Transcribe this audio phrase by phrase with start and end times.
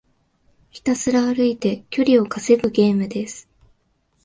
[0.71, 3.47] ひたすら歩いて距離を稼ぐゲームです。